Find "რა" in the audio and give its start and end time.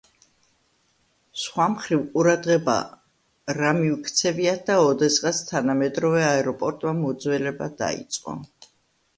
3.59-3.73